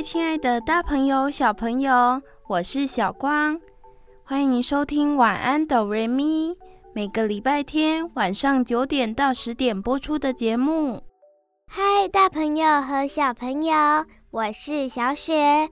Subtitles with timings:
[0.00, 3.60] 嗨，亲爱的大朋友、小朋友，我是小光，
[4.24, 6.56] 欢迎收听晚安哆瑞咪。
[6.94, 11.02] 每个礼拜天晚上九点到十点播出的节目。
[11.66, 13.74] 嗨，大朋友和小朋友，
[14.30, 15.68] 我是小雪。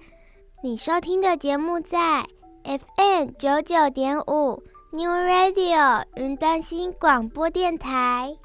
[0.63, 2.27] 你收听的节目在
[2.65, 8.37] FM 九九点五 New Radio 云端新广播电台。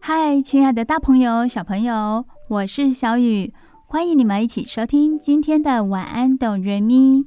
[0.00, 3.54] 嗨，亲爱的大朋友、小朋友，我是小雨，
[3.90, 7.24] 欢迎你们一起收听今天的晚安哆瑞咪。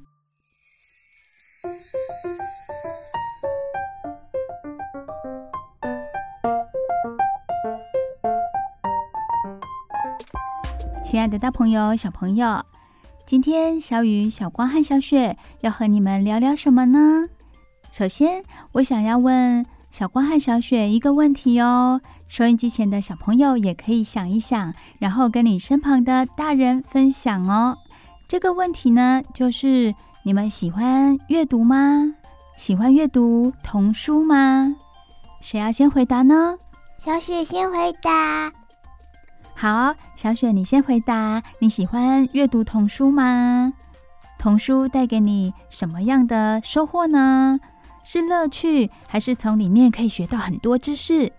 [11.03, 12.63] 亲爱的大朋友、小朋友，
[13.25, 17.28] 今天小雨、小光和小雪要和你们聊聊什么呢？
[17.91, 22.00] 首先，我想要问小光和小雪一个问题哦。
[22.31, 27.77] 收音机前的小朋友也可以想一想，然后跟你身旁的大人分享哦。
[28.25, 32.15] 这个问题呢，就是你们喜欢阅读吗？
[32.55, 34.73] 喜欢阅读童书吗？
[35.41, 36.57] 谁要先回答呢？
[36.97, 38.49] 小雪先回答。
[39.53, 41.43] 好，小雪，你先回答。
[41.59, 43.73] 你喜欢阅读童书吗？
[44.39, 47.59] 童书带给你什么样的收获呢？
[48.05, 51.29] 是乐趣，还是从里面可以学到很多知识？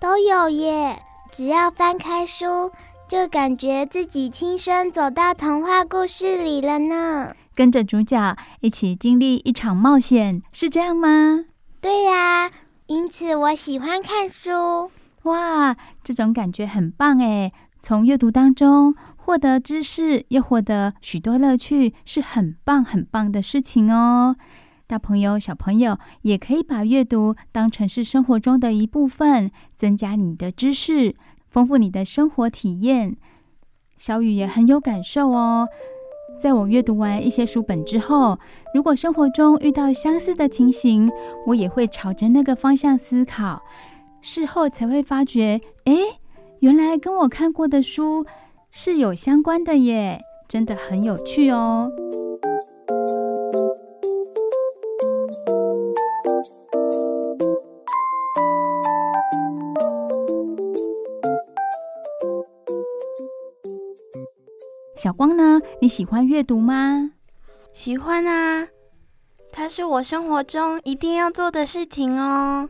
[0.00, 1.00] 都有耶！
[1.32, 2.70] 只要翻开书，
[3.08, 7.34] 就感觉自己亲身走到童话故事里了呢。
[7.54, 11.44] 跟着主角一起经历一场冒险，是这样吗？
[11.80, 12.50] 对呀，
[12.86, 14.90] 因此我喜欢看书。
[15.22, 17.52] 哇，这种感觉很棒诶！
[17.80, 24.36] 从阅读当中获得知识，又获得许多乐趣，是很棒很棒的事情哦。
[24.88, 31.16] 大朋友、小朋友也可以把阅读当成是生活中的一部分，增加你的知识，
[31.50, 33.16] 丰富你的生活体验。
[33.96, 35.66] 小雨也很有感受哦。
[36.38, 38.38] 在我阅读完一些书本之后，
[38.74, 41.10] 如果生活中遇到相似的情形，
[41.46, 43.62] 我也会朝着那个方向思考。
[44.20, 45.94] 事后才会发觉，哎，
[46.60, 48.24] 原来跟我看过的书
[48.70, 51.90] 是有相关的耶，真的很有趣哦。
[65.06, 65.60] 小光呢？
[65.80, 67.12] 你喜欢阅读吗？
[67.72, 68.66] 喜欢啊，
[69.52, 72.68] 它是我生活中一定要做的事情哦。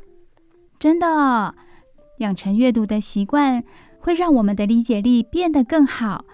[0.79, 1.55] 真的哦，
[2.19, 3.65] 养成阅读的习惯
[3.99, 6.27] 会让我们的理解力变得更好。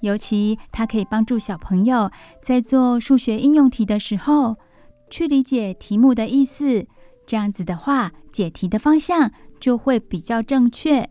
[0.00, 2.10] 尤其它可以帮助小朋友
[2.42, 4.56] 在做数学应用题的时候，
[5.10, 6.86] 去理解题目的意思。
[7.26, 9.30] 这样子的话，解题的方向
[9.60, 11.10] 就会比较正确。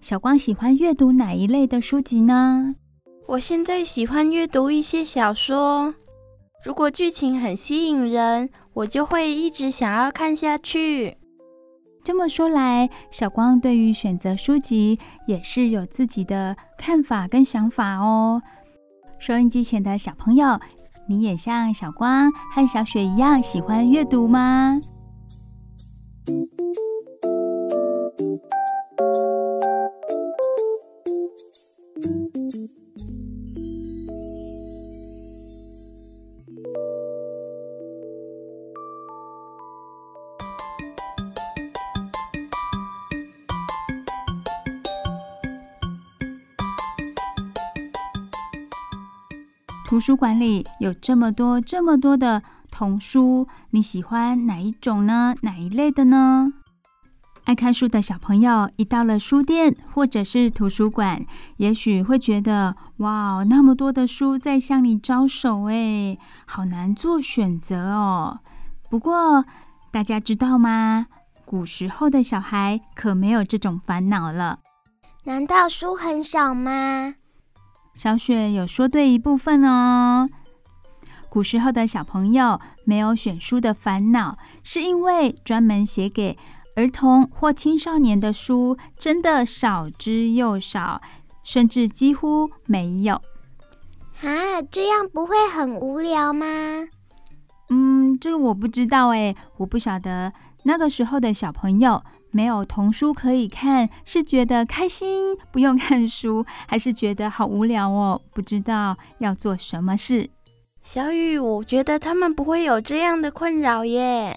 [0.00, 2.76] 小光喜欢阅读哪一类的书籍呢？
[3.28, 5.94] 我现在喜欢阅读一些小说，
[6.64, 11.16] 如果剧情很吸引人，我就会一直想要看下去。
[12.04, 18.42] 这么说来，小光对于选择书籍也是有自己的看法跟想法哦。
[19.18, 20.58] 收音机前的小朋友，
[21.06, 24.80] 你也像小光和小雪一样喜欢阅读吗？
[49.92, 55.34] 图书馆里有这么多、这么多的童书，你喜欢哪一种呢？
[55.42, 56.50] 哪一类的呢？
[57.44, 61.26] 爱看书的小朋友一到了书店或者是图书馆，
[61.58, 66.16] 也许会觉得哇，那么多的书在向你招手，哎，
[66.46, 68.40] 好难做选择哦。
[68.88, 69.44] 不过
[69.90, 71.08] 大家知道吗？
[71.44, 74.60] 古时候的小孩可没有这种烦恼了。
[75.24, 77.16] 难道书很少吗？
[77.94, 80.28] 小雪有说对一部分哦。
[81.28, 86.36] 古时候的小朋友没有选书的烦恼，是因为专门写给
[86.76, 91.00] 儿童或青少年的书真的少之又少，
[91.42, 93.14] 甚至几乎没有。
[94.22, 96.46] 啊，这样不会很无聊吗？
[97.70, 100.32] 嗯，这个我不知道哎，我不晓得
[100.64, 108.20] 那个时候的小朋友没有童书可以看，是觉得开心不用看书，还是觉得好无聊哦？
[108.32, 110.28] 不知道要做什么事。
[110.82, 114.36] 小雨，我觉得他们不会有这样的困扰耶，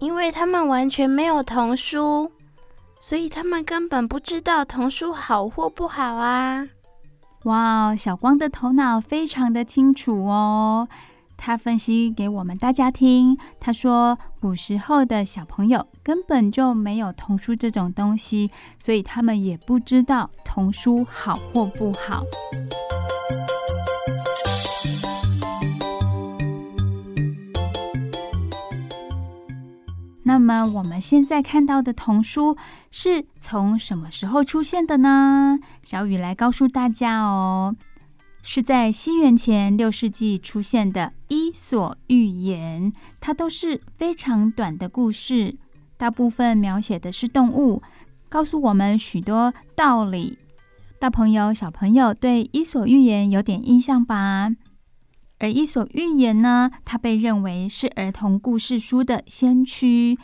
[0.00, 2.32] 因为他们完全没有童书，
[2.98, 6.66] 所以他们根本不知道童书好或不好啊。
[7.44, 10.88] 哇，小光的头脑非常的清楚哦。
[11.40, 22.24] 他分析给我们大家听，他说古时候的小朋友根本就没有童书这种东西，所以他们也不知道童书好或不好。
[30.24, 32.54] 那么我们现在看到的童书
[32.90, 35.58] 是从什么时候出现的呢？
[35.82, 37.74] 小雨来告诉大家哦。
[38.42, 45.56] 是在西元前六世纪出现的《伊索寓言》，它都是非常短的故事，
[45.96, 47.82] 大部分描写的是动物，
[48.28, 50.38] 告诉我们许多道理。
[50.98, 54.50] 大朋友、小朋友对《伊索寓言》有点印象吧？
[55.38, 60.18] 而《伊索寓言》呢，它被认为是儿童故事书的先驱。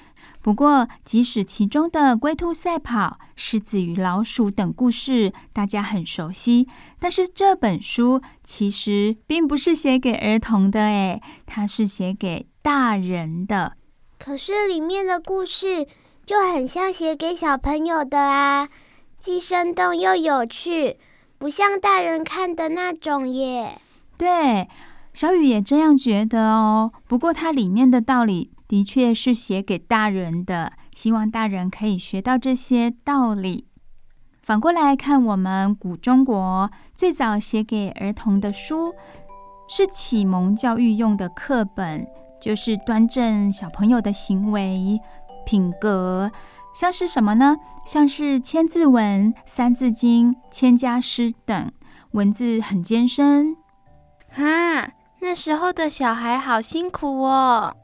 [0.44, 6.68] 不过，即使其中的龟兔赛跑、狮子与老鼠等故事大家很熟悉，
[7.00, 13.72] 但是这本书其实并不是写给儿童的，诶，它是写给大人的。
[14.18, 15.86] 可是里面的故事
[16.26, 18.68] 就很像写给小朋友的啊，
[19.16, 20.98] 既生动又有趣，
[21.38, 23.80] 不像大人看的那种耶。
[24.18, 24.68] 对，
[25.14, 26.92] 小雨也这样觉得哦。
[27.08, 28.50] 不过它里面的道理。
[28.66, 33.68] 的确是写给大人的，希望大人可以学到这些道理。
[34.42, 38.94] 反过来看，我们古中国最早写给儿童的书，
[39.68, 42.06] 是启蒙教育用的课本，
[42.40, 45.00] 就是端正小朋友的行为
[45.46, 46.30] 品格，
[46.74, 47.56] 像是什么呢？
[47.86, 51.70] 像是《千字文》《三字经》《千家诗》等，
[52.12, 53.56] 文字很艰深。
[54.30, 54.90] 哈，
[55.20, 57.76] 那时候的小孩好辛苦哦。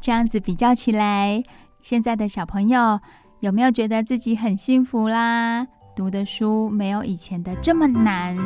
[0.00, 1.42] 这样子比较起来，
[1.80, 2.98] 现在的小朋友
[3.40, 5.66] 有没有觉得自己很幸福啦？
[5.94, 8.36] 读的书没有以前的这么难。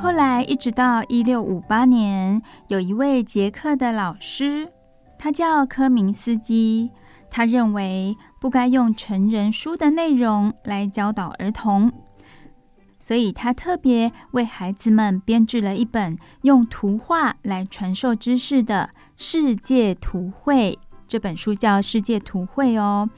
[0.00, 4.70] 后来一直到一六五八年，有一位捷克的老师，
[5.18, 6.90] 他叫科明斯基。
[7.30, 11.92] 他认为不该用成人书的内容来教导儿童，
[13.00, 20.78] 所以他特别为孩子们编制了一本用图画来传授知识的《世界图绘》。
[21.06, 23.08] 这本书叫《世界图绘》哦。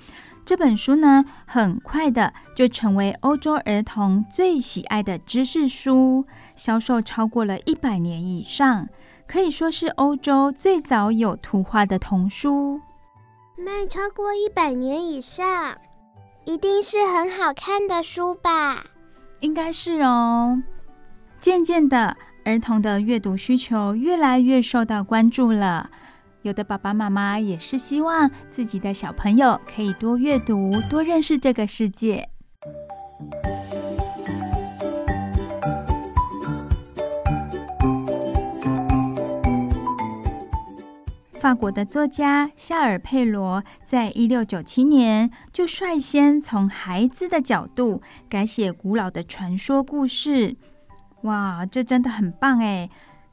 [0.42, 6.24] 这本书呢，很快的就成为欧洲儿童最喜爱的知识书，
[6.56, 8.88] 销售超过了一百年以上，
[9.28, 12.80] 可以说是欧洲最早有图画的童书。
[13.60, 15.76] 卖超过一百年以上，
[16.46, 18.82] 一定是很好看的书吧？
[19.40, 20.62] 应该是哦。
[21.42, 25.90] 渐渐的，儿童的阅读需求越来越受到关注了。
[26.40, 32.30] 有的爸爸妈妈也是希望自己的小朋友可以多阅读，多认识这个世界。
[41.40, 50.54] 法国的作家夏尔佩罗在一六九七年就率先从孩子的角度改写古老的传说故事。
[51.22, 52.90] 哇，这真的很棒哎！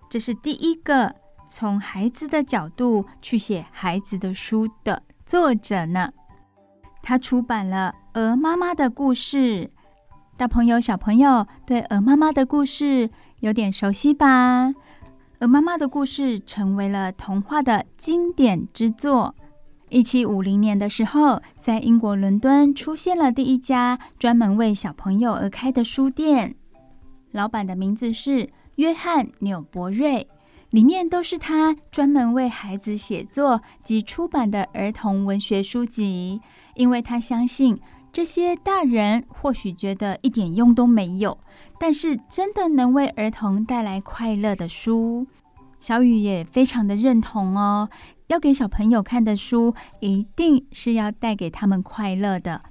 [0.09, 1.15] 这是第一个
[1.49, 6.13] 从孩子的角度去写孩子的书的作者呢。
[7.03, 9.65] 他出版了《鹅妈妈的故事》。
[10.37, 13.09] 大朋友、小朋友对鹅妈妈的故事
[13.41, 14.71] 有点熟悉吧？
[15.39, 19.35] 而妈妈的故事成为了童话的经典之作。
[19.89, 26.55] 一七五零年的时候，在英国伦敦出现了第一家专门为小朋友而开的书店，
[27.31, 30.27] 老板的名字是约翰纽伯瑞，
[30.71, 36.41] 里面都是他专门为孩子写作及出版的儿童文学书籍，
[36.73, 37.79] 因为他相信
[38.11, 41.37] 这些大人或许觉得一点用都没有。
[41.79, 45.27] 但是真的能为儿童带来快乐的书，
[45.79, 47.89] 小雨也非常的认同哦。
[48.27, 52.61] 要给小朋友看的书，一定是要带给他们快乐的。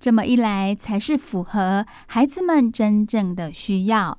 [0.00, 4.18] 这么一来，才是符合孩子们真正的需要。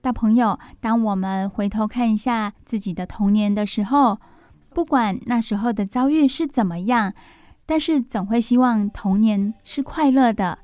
[0.00, 4.18] 大朋友，当我们回头看一下自己的童年的时候，
[4.72, 7.12] 不管那时候的遭遇是怎么样，
[7.66, 10.58] 但是总会希望童年是快乐的。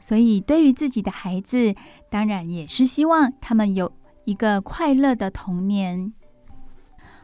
[0.00, 1.74] 所以，对于自己的孩子，
[2.10, 3.92] 当然也是希望他们有
[4.24, 6.12] 一个快乐的童年。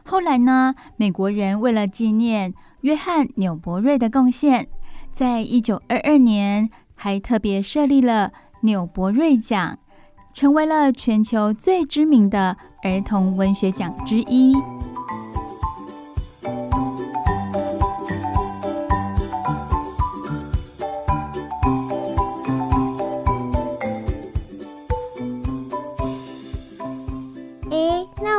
[0.05, 4.69] 后来呢，美国人为了纪念约翰纽伯瑞的贡献，
[5.11, 8.31] 在一九二二年还特别设立了
[8.61, 9.79] 纽伯瑞奖，
[10.31, 14.53] 成为了全球最知名的儿童文学奖之一。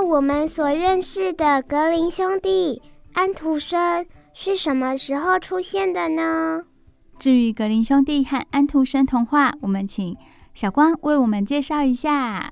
[0.09, 2.81] 我们所认识的格林兄弟、
[3.12, 6.62] 安徒生是什么时候出现的呢？
[7.19, 10.17] 至于格林兄弟和安徒生童话，我们请
[10.55, 12.50] 小光为我们介绍一下。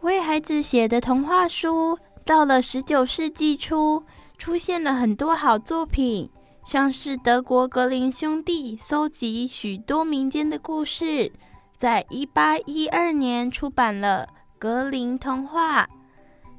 [0.00, 4.02] 为孩子写的童话书，到了十九世纪初，
[4.36, 6.28] 出现了很多好作品，
[6.64, 11.30] 像是德国格林兄弟搜集许多民间的故事，
[11.76, 14.26] 在一八一二年出版了
[14.58, 15.84] 《格林童话》。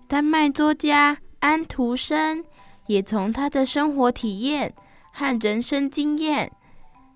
[0.08, 2.44] 丹麦作家安徒生
[2.86, 4.72] 也从他的生活体验
[5.12, 6.52] 和人生经验，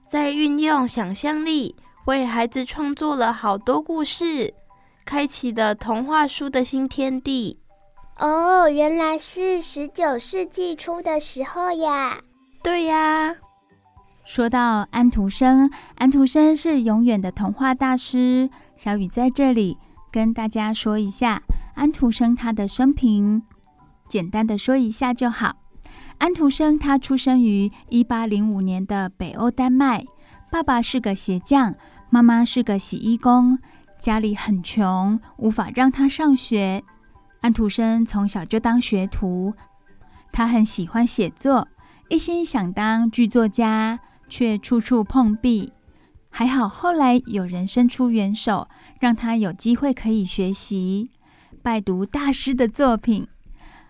[0.07, 4.51] 在运用想象力为孩子创作了好多故事，
[5.05, 7.59] 开启了童话书的新天地。
[8.17, 12.19] 哦，原来是十九世纪初的时候呀！
[12.63, 13.35] 对呀。
[14.25, 18.49] 说到安徒生，安徒生是永远的童话大师。
[18.75, 19.77] 小雨在这里
[20.11, 21.41] 跟大家说一下。
[21.75, 23.41] 安徒生他的生平，
[24.09, 25.55] 简单的说一下就好。
[26.17, 30.03] 安徒生他出生于一八零五年的北欧丹麦，
[30.51, 31.75] 爸爸是个鞋匠，
[32.09, 33.59] 妈妈是个洗衣工，
[33.97, 36.83] 家里很穷，无法让他上学。
[37.39, 39.53] 安徒生从小就当学徒，
[40.33, 41.69] 他很喜欢写作，
[42.09, 45.71] 一心想当剧作家，却处处碰壁。
[46.29, 48.67] 还好后来有人伸出援手，
[48.99, 51.09] 让他有机会可以学习。
[51.61, 53.27] 拜读大师的作品。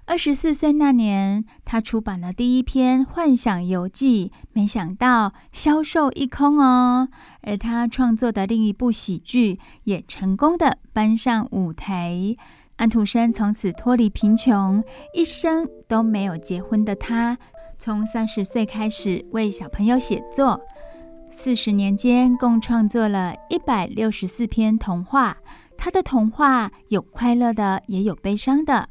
[0.06, 7.10] 二十四岁那年，他出版了第一篇《幻想游记》，没想到销售一空哦。
[7.42, 12.36] 而他创作的另一部喜剧也成功的搬上舞台。
[12.78, 17.38] 安徒生从此脱离贫穷，一生都没有结婚的他，
[17.78, 20.60] 从三十岁开始为小朋友写作，
[21.42, 25.38] 四十年间共创作了一百六十四篇童话。
[25.78, 28.90] 他的童话有快乐的，也有悲伤的。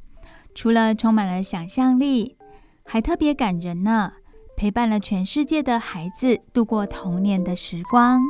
[0.54, 2.38] 除了充满了想象力，
[2.86, 4.14] 还特别感人呢，
[4.56, 8.22] 陪伴了全世界的孩子度过童年的时光。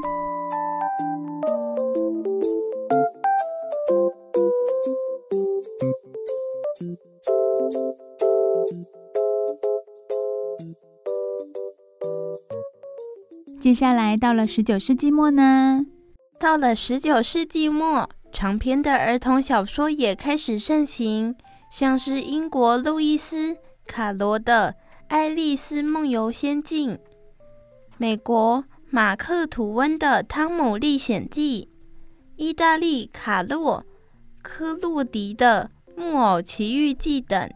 [13.68, 15.84] 接下来到了十九世纪末呢？
[16.40, 18.08] 到了十九世纪末。
[18.32, 21.36] 长篇的儿童小说也开始盛行，
[21.70, 23.52] 像是英国路易斯·
[23.86, 24.74] 卡罗的
[25.08, 26.92] 《爱丽丝梦游仙境》，
[27.98, 31.68] 美国马克·吐温的《汤姆历险记》，
[32.42, 33.84] 意大利卡洛·
[34.42, 35.70] 科洛迪的
[36.00, 37.50] 《木偶奇遇记》等，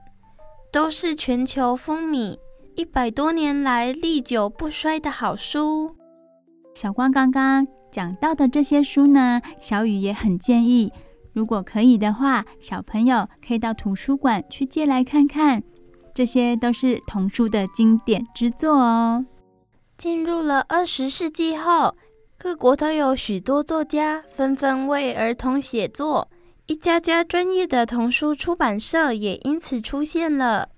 [0.71, 2.37] 都是全球风靡
[2.77, 5.97] 一百多年来历久不衰的好书。
[6.75, 7.67] 小光刚刚。
[7.91, 10.91] 讲到的这些书呢，小雨也很建议，
[11.35, 15.63] 如果可以的话，小朋友可以到图书馆去借来看看。
[16.15, 19.27] 这些都是童书的经典之作哦。
[19.99, 21.95] 进入了二十世纪后，
[22.39, 26.27] 各国都有许多作家纷纷为儿童写作，
[26.67, 30.71] 一家家专业的童书出版社也因此出现了。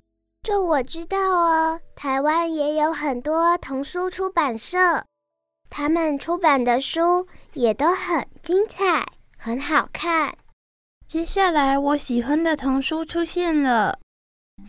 [0.43, 5.05] 这我知道哦，台湾也有很多童书出版社。
[5.77, 9.05] 他们出版的书也都很精彩，
[9.37, 10.33] 很好看。
[11.05, 13.99] 接下来，我喜欢的童书出现了，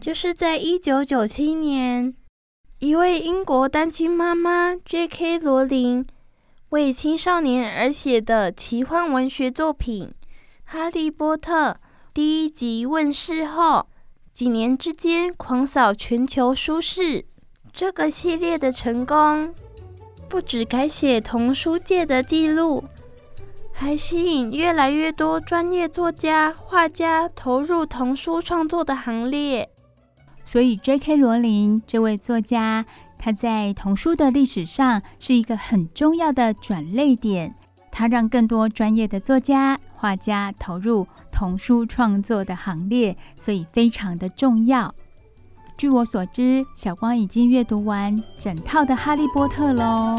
[0.01, 2.11] 就是在一九九七年，
[2.79, 5.37] 一位英国单亲妈妈 J.K.
[5.37, 6.07] 罗琳
[6.69, 10.11] 为青少年而写的奇幻文学作品
[10.63, 11.69] 《哈利波特》
[12.15, 13.85] 第一集问世后，
[14.33, 17.25] 几年之间狂扫全球书市。
[17.71, 19.53] 这个系列的成功。
[20.27, 22.83] 不止改写童书界的记录，
[23.71, 29.69] 还吸引越来越多专业作家、画家投入童书创作的行列。
[30.43, 31.15] 所以，J.K.
[31.15, 32.85] 罗琳这位作家，
[33.17, 37.55] 他在童书的历史上是一个很重要的转捩点。
[37.91, 44.93] 他让更多专业的作家、画家投入童书创作的行列，所以非常的重要。
[45.77, 50.15] 据我所知，小光已经阅读完整套的《哈利波特》喽。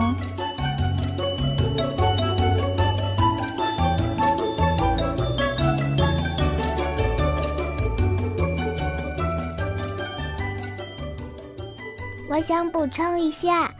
[12.28, 13.72] 我想补充一下，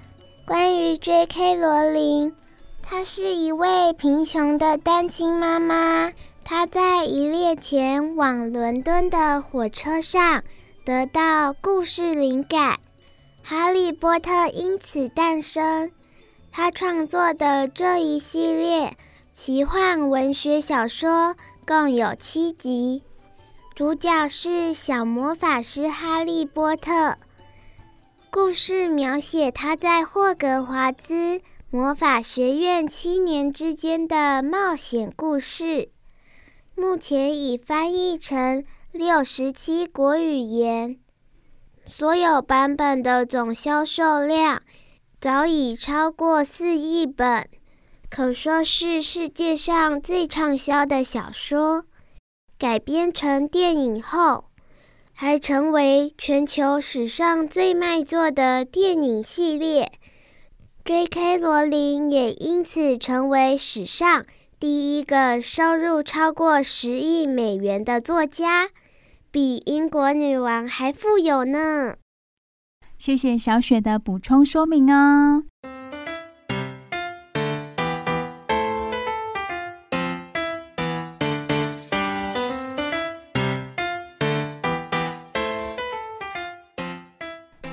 [0.46, 1.56] 关于 J.K.
[1.56, 2.32] 罗琳，
[2.82, 6.10] 她是一位贫穷的单亲妈妈。
[6.42, 10.42] 她在一列前往伦敦的火车上。
[10.86, 12.74] 得到故事灵感，
[13.42, 15.90] 《哈利波特》因此诞生。
[16.52, 18.96] 他创作的这一系列
[19.32, 21.34] 奇幻文学小说
[21.66, 23.02] 共有七集，
[23.74, 27.16] 主角是小魔法师哈利波特。
[28.30, 35.88] 故事描写他在霍格华兹魔法学院七年之间的冒险故事。
[36.76, 38.64] 目前已翻译成。
[38.96, 40.96] 六十七国语言，
[41.84, 44.62] 所有版本的总销售量
[45.20, 47.46] 早已超过四亿本，
[48.08, 51.84] 可说是世界上最畅销的小说。
[52.58, 54.46] 改编成电影后，
[55.12, 59.92] 还成为全球史上最卖座的电影系列。
[60.86, 61.36] J.K.
[61.36, 64.24] 罗琳也因此成为史上
[64.58, 68.70] 第一个收入超过十亿美元的作家。
[69.36, 71.96] 比英国女王还富有呢。
[72.96, 75.44] 谢谢小雪的补充说明哦。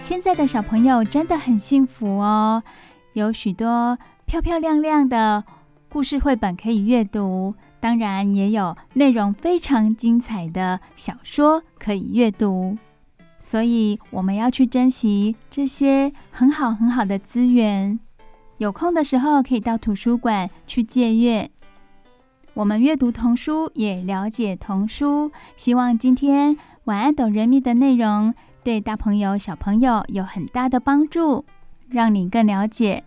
[0.02, 2.62] 现在的小朋友真的很幸福哦，
[3.14, 5.46] 有许多漂漂亮亮的
[5.88, 7.56] 故事绘本可以阅读。
[7.84, 12.78] 当然也有内容非常精彩的小说可以阅读，
[13.42, 18.00] 所以我们要去珍惜这些很好很好的资源。
[18.58, 21.52] 有空的时候可以到图书馆去借阅。
[22.54, 25.30] 我们阅读童书，也了解童书。
[25.58, 31.44] 希望今天晚安，Do Re Mi 的内容对大朋友小朋友有很大的帮助，
[31.90, 33.04] 让你更了解。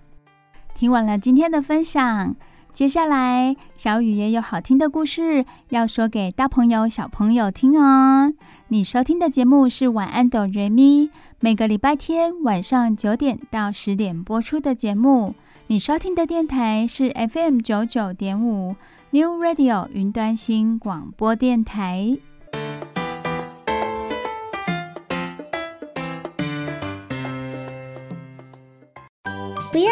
[0.75, 2.37] 听完了今天的分享。
[2.77, 8.35] 接下来，小雨也有好听的故事要说给大朋友、小朋友听哦。
[8.69, 11.07] 你收听的节目是《晚安哆瑞咪》，
[11.41, 15.35] 每个礼拜天晚上九点到十点播出的节目。
[15.69, 18.77] 你收听的电台是 FM 九九点五
[19.09, 22.19] New Radio 云端新广播电台。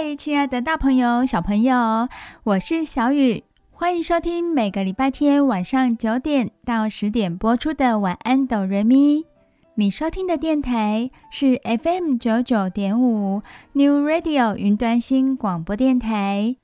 [0.00, 2.08] 嗨，亲爱的大朋友、小朋友，
[2.44, 9.22] 我是小雨，欢迎收听每个礼拜天晚上九点到十点播出的《晚安，哆瑞咪》。
[9.74, 16.54] 你收听的电台是 FM 九九点五 New Radio 云端新广播电台。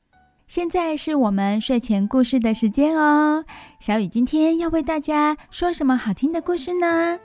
[0.47, 3.45] 现在是我们睡前故事的时间哦。
[3.81, 7.19] 小雨今天要为大家说什么好听的故事呢？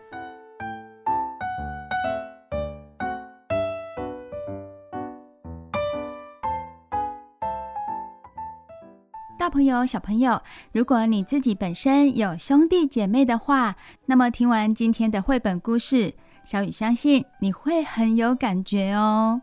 [9.50, 16.14] 朋友、小朋友，如果你自己本身有兄弟姐妹的话，那么听完今天的绘本故事，
[16.46, 19.42] 小雨相信你会很有感觉哦。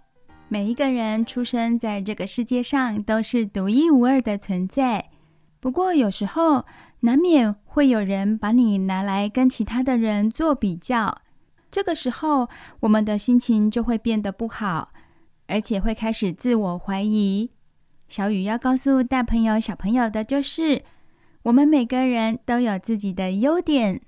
[0.49, 5.11] 每一个人出生在这个世界上都是独一无二的存在，
[5.59, 6.64] 不过有时候
[7.01, 11.23] 难免会有人把你拿来跟其他的人做比较，
[11.71, 12.49] 这个时候
[12.81, 14.90] 我们的心情就会变得不好，
[15.49, 17.51] 而且会开始自我怀疑。
[18.09, 20.83] 小雨要告诉大朋友、小朋友的就是，
[21.42, 24.01] 我们每个人都有自己的优点，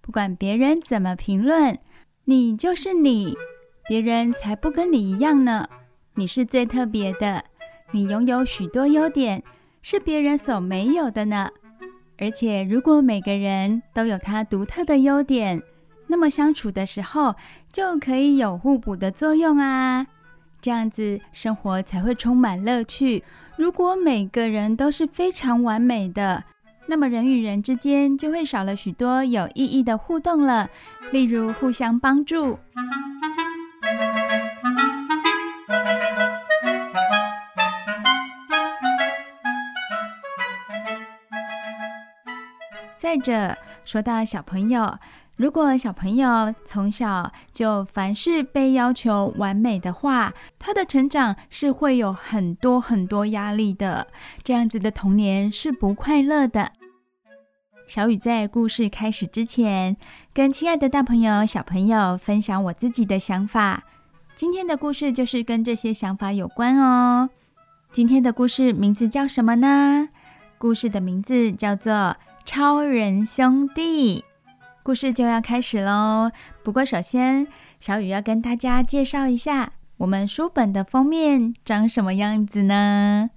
[0.00, 1.78] 不管别人怎么评论，
[2.24, 3.36] 你就是你，
[3.86, 5.68] 别人才不跟你一样呢。
[6.14, 7.44] 你是最特别的，
[7.92, 9.42] 你拥有许多优点，
[9.82, 11.50] 是别人所没有的呢。
[12.16, 15.60] 而且，如果每个人都有他独特的优点，
[16.06, 17.34] 那么相处的时候
[17.72, 20.06] 就可以有互补的作用啊。
[20.64, 23.22] 这样子生活才会充满乐趣，
[23.54, 26.42] 如果每个人都是非常完美的，
[26.86, 30.70] 那么人与人之间就会少了许多有意义的互动了，
[31.10, 32.58] 例如互相帮助。
[42.96, 44.98] 再者，说到小朋友，
[45.36, 54.06] 如果小朋友从小就凡事被要求完美的话，他的成长是会有很多很多压力的。
[54.44, 56.70] 这样子的童年是不快乐的。
[57.88, 59.96] 小雨在故事开始之前，
[60.32, 63.82] 跟亲爱的大朋友、小朋友分享我自己的想法。
[64.36, 67.28] 今天的故事就是跟这些想法有关哦。
[67.90, 70.08] 今天的故事名字叫什么呢？
[70.58, 72.16] 故事的名字叫做。
[72.46, 74.22] 超人兄弟，
[74.84, 76.30] 故事就要开始喽。
[76.62, 77.46] 不过，首先
[77.80, 83.30] 小雨要跟大家介绍一下我们书本的封面长什么样子呢？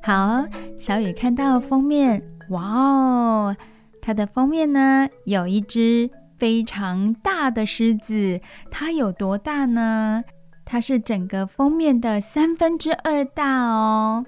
[0.00, 0.44] 好，
[0.78, 3.56] 小雨看到封面，哇哦，
[4.00, 6.08] 它的封面呢有一只
[6.38, 10.22] 非常大的狮子，它有多大呢？
[10.64, 14.24] 它是整个封面的三分之二大哦。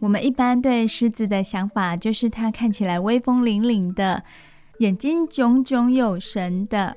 [0.00, 4.24] 我们一般对狮子的想法就是它看起来威风凛凛的，
[4.80, 6.96] 眼睛炯炯有神的。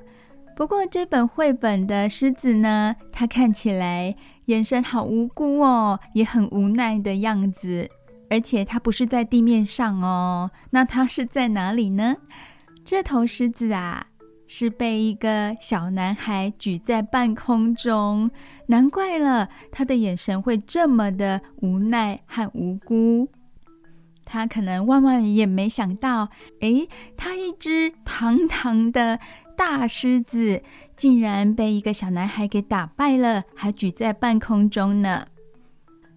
[0.56, 4.16] 不过这本绘本的狮子呢，它看起来
[4.46, 7.90] 眼神好无辜哦，也很无奈的样子。
[8.30, 12.16] 而且它不是在地面上哦，那它是在哪里呢？
[12.86, 14.08] 这头狮子啊，
[14.48, 18.32] 是被一个小男孩举在半空中，
[18.68, 23.28] 难怪了，他的眼神会这么的无奈和无辜。
[24.26, 26.30] 他可能万万也没想到，
[26.62, 29.20] 诶，他一只堂堂的
[29.56, 30.62] 大狮子，
[30.96, 35.28] 竟然被一个小男孩给打败了，还举在半空中呢。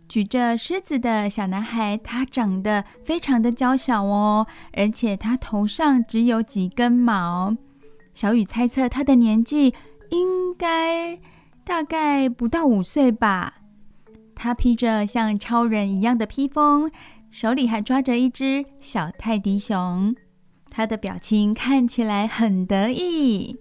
[0.08, 7.56] 举着狮子的小男孩，他长得非常的娇小哦，而且他头上只有几根毛。
[8.14, 9.74] 小雨猜测他的年纪
[10.10, 11.18] 应该
[11.64, 13.54] 大概不到五岁吧。
[14.34, 16.90] 他披着像超人一样的披风，
[17.36, 20.16] 手里还抓着一只小泰迪熊。
[20.70, 23.54] 他的表情看起来很得意。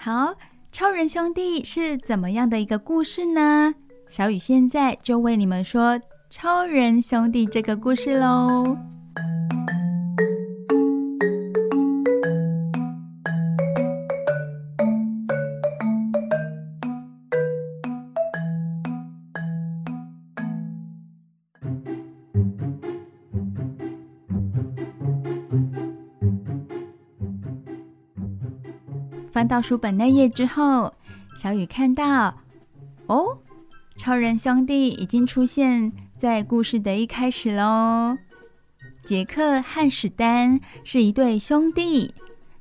[0.00, 0.34] 好，
[0.72, 3.72] 超人兄弟是怎么样的一个故事呢？
[4.08, 8.76] 小雨现在就为你们说超人兄弟这个故事喽。
[29.34, 30.94] 翻到书本那页之后，
[31.34, 32.32] 小雨看到，
[33.08, 33.36] 哦，
[33.96, 38.16] 超人兄弟已经出现在故事的一开始喽。
[39.02, 42.14] 杰克和史丹是一对兄弟，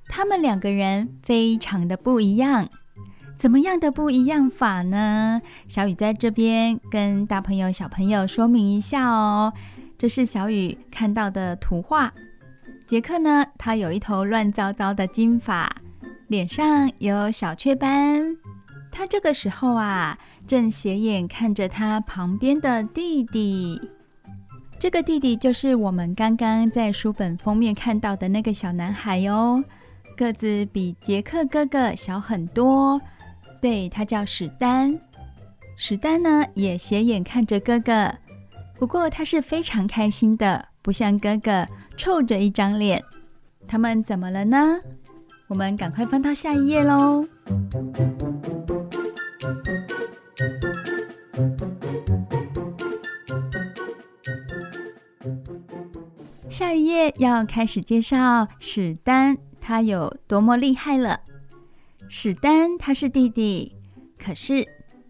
[0.07, 2.67] 他们两个人非常的不一样。
[3.37, 5.43] 怎么样的不一样法呢？
[5.67, 9.53] 小雨在这边跟大朋友、小朋友说明一下哦。
[9.95, 12.11] 这是小雨看到的图画。
[12.87, 15.71] 杰克呢，他有一头乱糟糟的金发。
[16.33, 18.35] 脸上有小雀斑，
[18.91, 20.17] 他这个时候啊，
[20.47, 23.79] 正斜眼看着他旁边的弟弟。
[24.79, 29.63] 这个弟弟就是我们刚刚在书本封面看到的那个小男孩哦，
[30.17, 32.99] 个子比杰克哥哥小很多。
[33.61, 34.99] 对，他叫史丹。
[35.77, 38.11] 史丹呢，也斜眼看着哥哥，
[38.79, 43.03] 不过他是非常开心的，不像哥哥臭着一张脸。
[43.67, 44.79] 他们怎么了呢？
[45.53, 47.27] 我们赶快翻到下一页喽！
[56.49, 61.19] 下一页要开始介绍史丹，他有多么厉害了。
[62.09, 63.75] 史丹他是弟弟，
[64.17, 64.67] 可是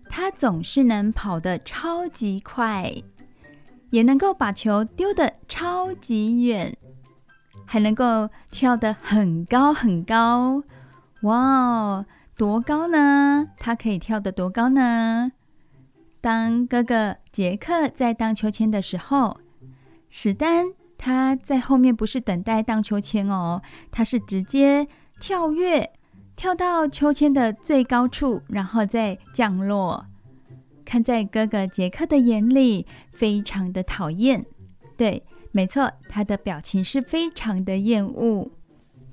[0.10, 2.94] 他总是能跑得超级快，
[3.92, 6.78] 也能够把球丢得超级远。
[7.74, 10.62] 还能够跳得很高很高，
[11.22, 12.06] 哇哦，
[12.38, 13.48] 多高呢？
[13.58, 15.32] 他可以跳得多高呢？
[16.22, 19.40] 当哥哥杰克在荡秋千的时候，
[20.08, 20.68] 史丹
[21.00, 24.88] 他在后面不是等待荡秋千哦，他是直接
[25.20, 25.94] 跳跃，
[26.36, 30.06] 跳到秋千的最高处，然后再降落。
[30.86, 34.46] 看在哥哥杰克的眼里，非常的讨厌，
[34.96, 35.24] 对。
[35.56, 38.50] 没错，他的表情是非常的厌恶，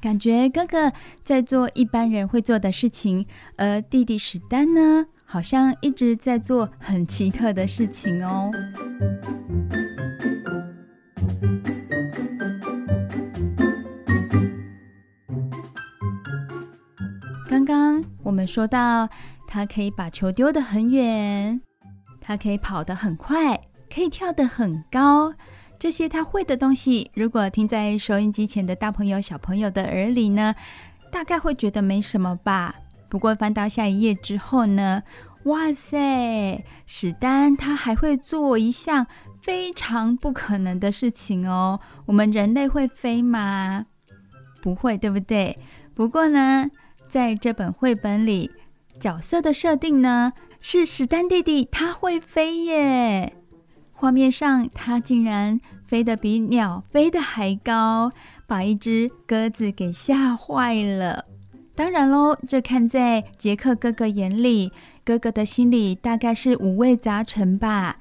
[0.00, 0.90] 感觉哥哥
[1.22, 3.26] 在做一般人会做的事情，
[3.56, 8.50] 而弟弟史丹呢，好像一直在做很奇特的事情哦。
[17.46, 19.06] 刚刚我们说到，
[19.46, 21.60] 他可以把球丢得很远，
[22.18, 23.60] 他可以跑得很快，
[23.94, 25.34] 可以跳得很高。
[25.80, 30.54] 这些他会的东西，如果听在收音机前的大朋友、小朋友的耳里呢，
[31.10, 32.74] 大概会觉得没什么吧。
[33.08, 35.02] 不过翻到下一页之后呢，
[35.44, 39.06] 哇塞，史丹他还会做一项
[39.40, 41.80] 非常不可能的事情哦。
[42.04, 43.86] 我们人类会飞吗？
[44.60, 45.58] 不会，对不对？
[45.94, 46.70] 不过呢，
[47.08, 48.50] 在这本绘本里，
[49.00, 53.38] 角色的设定呢，是史丹弟弟，他会飞耶。
[54.00, 58.10] 画面上，他竟然飞得比鸟飞得还高，
[58.46, 61.26] 把一只鸽子给吓坏了。
[61.74, 64.72] 当然喽，这看在杰克哥哥眼里，
[65.04, 67.98] 哥哥的心里大概是五味杂陈吧。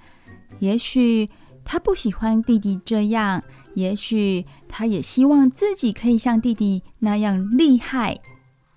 [0.60, 1.28] 也许
[1.66, 3.44] 他不喜欢弟弟这样，
[3.76, 8.18] 也许他也希望自己可以像弟弟那样厉害。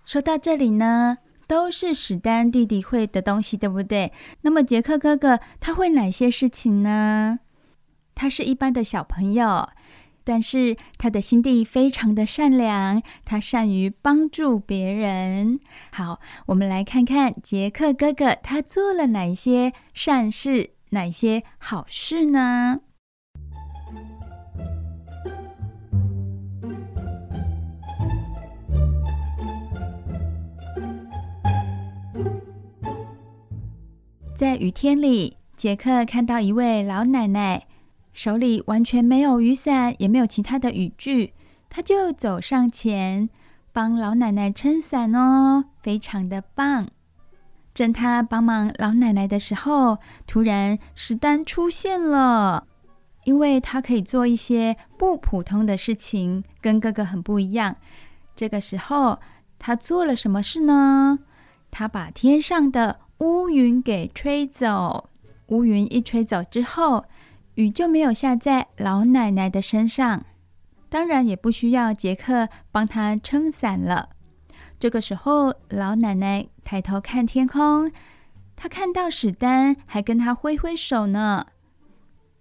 [0.04, 1.18] 说到这里呢，
[1.52, 4.10] 都是史丹弟弟会的东西，对不对？
[4.40, 7.40] 那么杰克哥哥他会哪些事情呢？
[8.14, 9.68] 他是一般的小朋友，
[10.24, 15.60] 但是他的心地非常的善良，他善于帮助别人。
[15.92, 22.80] 好，我们来看看杰克哥哥他做了哪些善事，哪些好事呢？
[34.42, 37.64] 在雨天里，杰克看到一位老奶奶，
[38.12, 41.32] 手里完全没有雨伞，也没有其他的雨具，
[41.70, 43.30] 他就走上前
[43.72, 46.88] 帮老奶奶撑伞哦，非常的棒。
[47.72, 52.66] 正他帮忙老奶奶的时候，突然史丹出现了，
[53.22, 57.76] 因为他可以做一些不普通的事情，跟哥哥很不一样。
[58.34, 59.20] 这个时候，
[59.60, 61.20] 他做了什么事呢？
[61.70, 65.08] 他把天上的乌云给吹走，
[65.46, 67.04] 乌云一吹走之后，
[67.54, 70.26] 雨就没有下在老奶奶的身上，
[70.88, 74.08] 当然也不需要杰克帮她撑伞了。
[74.80, 77.92] 这个时候，老奶奶抬头看天空，
[78.56, 81.46] 她看到史丹还跟她挥挥手呢。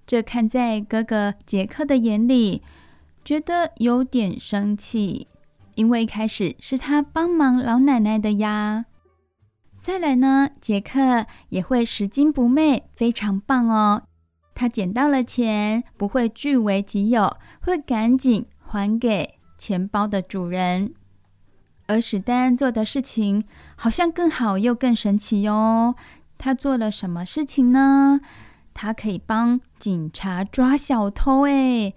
[0.08, 2.64] 这看在哥哥杰克的眼里，
[3.24, 5.28] 觉得有点生气，
[5.76, 8.86] 因为一开始是他帮忙老奶奶的呀。
[9.82, 14.04] 再来呢，杰克也会拾金不昧，非常棒哦。
[14.54, 20.94] 他捡到了钱，不会据为己有，会赶紧还给钱包的主人。
[21.88, 23.44] 而史丹做的事情
[23.76, 25.96] 好像更好又更神奇哟。
[26.38, 28.22] 他做了什么事情呢？
[28.76, 31.96] 他可以帮警察抓小偷，诶，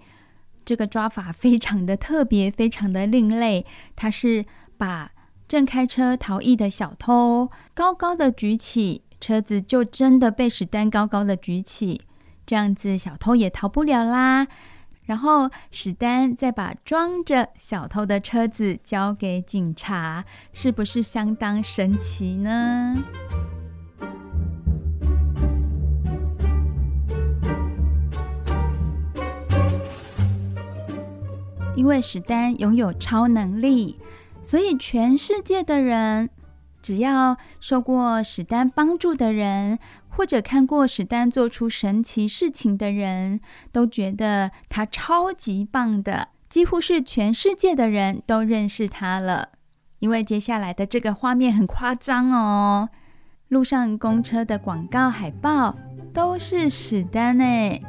[0.65, 3.63] 这个抓法非常的特别，非常的另类。
[3.95, 4.43] 他是
[4.75, 5.11] 把
[5.47, 12.01] 正开车逃逸的小偷高高的举起车子，就真的被史丹高高的举起，
[12.45, 14.47] 这样子小偷也逃不了啦。
[15.03, 22.95] 然后史丹再把装着小偷的车子交给警察，是不是相当神奇呢？
[31.75, 33.99] 因为史丹拥有超能力。
[34.45, 36.29] 所以，全世界的人，
[36.79, 49.49] 只要受过史丹帮助的人，或者看过史丹做出神奇事情的人，都觉得他超级棒的，几乎是全世界的人都认识他了。
[49.97, 52.89] 因为接下来的这个画面很夸张哦，
[53.47, 55.75] 路上公车的广告海报
[56.13, 57.83] 都是史丹诶，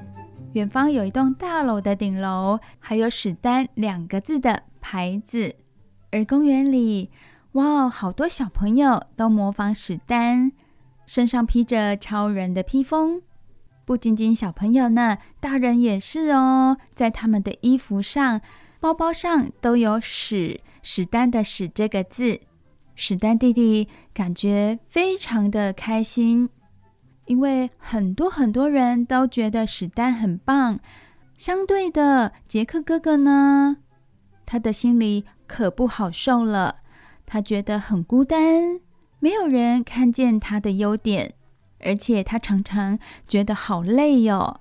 [0.55, 5.55] 远方有一栋大楼的顶楼，还有史丹两个字的牌子。
[6.17, 7.11] 而公园里，
[7.53, 10.51] 哇，好多小朋友都模仿史丹，
[11.05, 13.21] 身上披着超人的披风。
[13.85, 16.79] 不仅仅小朋友呢，大人也是哦。
[16.95, 18.41] 在他们的衣服上、
[18.81, 22.41] 包包上都有史史丹的“史”这个字。
[22.95, 26.49] 史丹弟弟感觉非常的开心，
[27.27, 30.81] 因为很多很多人都觉得史丹很棒。
[31.37, 33.77] 相对的，杰克哥哥呢，
[34.47, 35.27] 他的心里。
[35.47, 36.77] 可不好受了，
[37.25, 38.81] 他觉得很孤单，
[39.21, 41.35] 没有人看见他的优点，
[41.81, 44.61] 而且他常常觉得好累哟。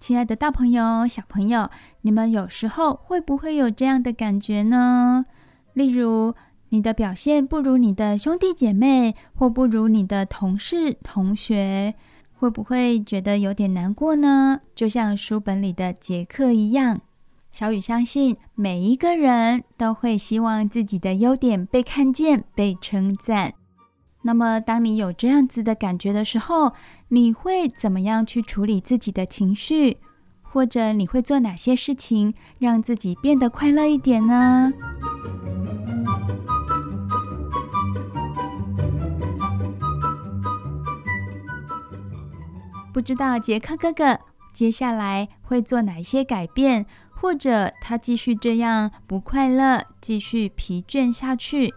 [0.00, 1.70] 亲爱的大朋友、小朋友，
[2.02, 5.24] 你们有时候会不会有这样的感觉呢？
[5.72, 6.34] 例如，
[6.68, 11.94] 你的表现不如你的兄弟姐妹，或不如你的同事同学，
[12.34, 14.60] 会不会觉得有点难过呢？
[14.74, 17.00] 就像书本里的杰克一样，
[17.54, 23.54] 小雨相信每一个人都会希望自己的优点被看见、被称赞。
[24.22, 26.72] 那么，当你有这样子的感觉的时候，
[27.10, 29.98] 你会怎么样去处理自己的情绪？
[30.42, 34.72] 或者你会做哪些事情让自己变得快乐一点呢？
[42.92, 44.18] 不知道杰克哥哥
[44.52, 46.86] 接下来会做哪些改变，
[47.24, 51.72] 或者他继续这样不快乐，继续疲倦下去？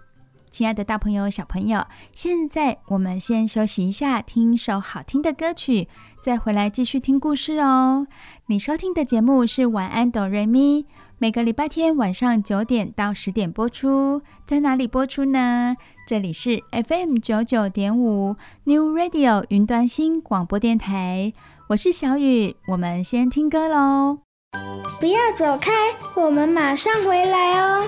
[0.52, 5.88] 亲爱的大朋友、小朋友，现在我们先休息一下，听一首好听的歌曲，
[6.22, 8.08] 再回来继续听故事哦。
[8.48, 10.82] 你收听的节目是《晚安，哆瑞咪》，
[11.18, 14.22] 每个礼拜天晚上九点到十点播出。
[14.46, 15.78] 在哪里播出呢？
[16.06, 21.32] 这里是 FM 九九点五 New Radio 云端新广播电台。
[21.70, 24.27] 我是小雨，我们先听歌喽。
[25.00, 25.72] 不要走开，
[26.16, 27.84] 我们马上回来哦。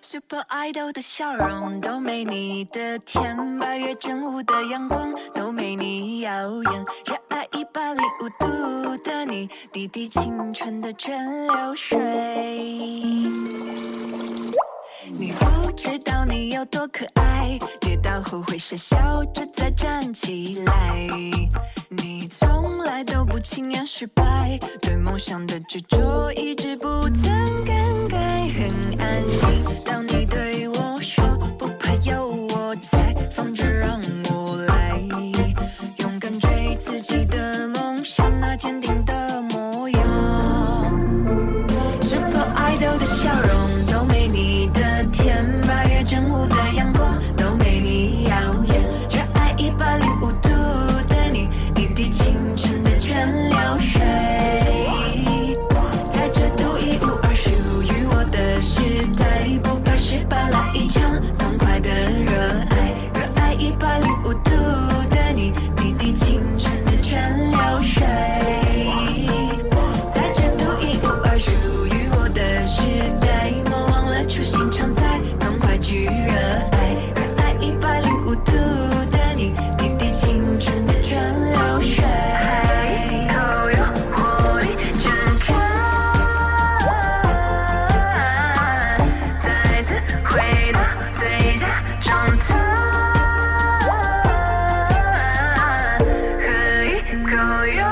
[0.00, 6.30] Super Idol 的笑容都没你的甜，八月正午的阳光都没你耀
[6.62, 11.98] 眼，热爱一百零五度的你，滴滴清纯的蒸馏水。
[15.08, 21.06] 你不知道你有多可爱，跌倒后会傻笑着再站起来。
[21.90, 29.48] 你从来都不轻言失败，对梦想的执着一直不曾更改，很安心。
[29.84, 31.22] 当你对我说
[31.58, 34.00] 不怕有我在，放着让
[97.74, 97.84] 有。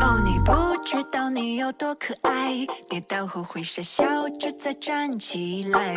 [0.00, 0.52] 哦，你不
[0.84, 5.96] 知道你有多可爱，跌倒后会傻笑着再站起来。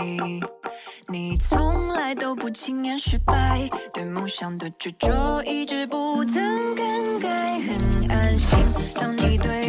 [1.08, 7.78] 你从来都不轻言失败，对梦想的执着一直不曾更改，很
[8.10, 8.60] 安心。
[8.94, 9.66] 当你对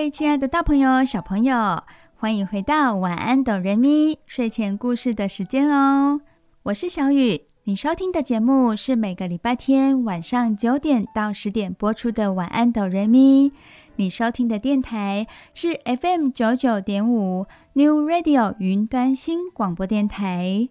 [0.00, 1.82] 嗨，亲爱的大朋友、小朋友，
[2.16, 6.22] 欢迎回到晚安哆瑞咪睡前故事的时间哦！
[6.62, 13.52] 我是小雨，你收听的节目是每个礼拜天晚上九点到十点播出的晚安哆瑞咪。
[13.96, 17.44] 你收听的电台是 FM 九九点五
[17.74, 20.70] New Radio 云端新广播电台。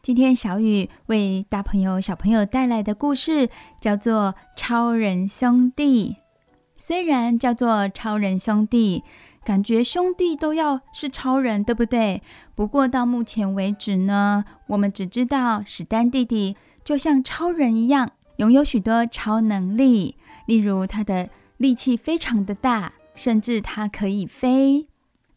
[0.00, 3.50] 今天小雨为大朋友小朋友带来的故事
[3.80, 6.10] 叫做《超人兄弟》。
[6.78, 9.04] 虽然叫做超人兄弟，
[9.44, 12.22] 感觉兄弟都要是超人，对不对？
[12.54, 20.16] 不过到目前为止呢，我们只知道史丹弟弟就像超人一样，拥有许多超能力，
[20.46, 21.28] 例如他的。
[21.58, 24.86] 力气非常的大，甚至他可以飞。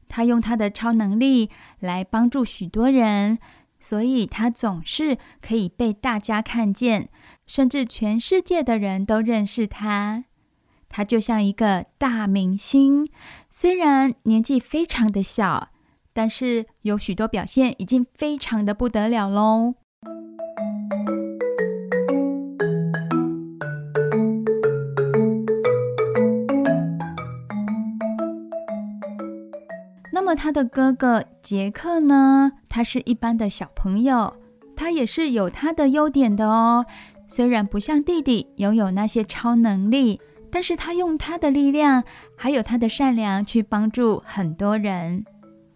[0.07, 3.39] 他用他的超能力来帮助许多人，
[3.79, 7.09] 所以他总是可以被大家看见，
[7.47, 10.25] 甚至全世界的人都认识他。
[10.93, 13.07] 他就像一个大明星，
[13.49, 15.69] 虽然年纪非常的小，
[16.11, 19.75] 但是有许多表现已经非常的不得了喽。
[30.13, 32.51] 那么他的哥哥杰克呢？
[32.67, 34.35] 他是一般的小朋友，
[34.75, 36.85] 他也是有他的优点的哦。
[37.27, 40.19] 虽然不像弟弟拥有那些超能力，
[40.51, 42.03] 但是他用他的力量
[42.35, 45.25] 还有他的善良去帮助很多人。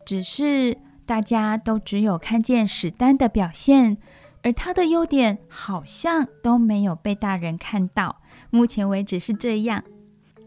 [0.05, 3.97] 只是大家都只有看见史丹的表现，
[4.43, 8.21] 而他的优点好像都没有被大人看到。
[8.51, 9.83] 目前为止是这样。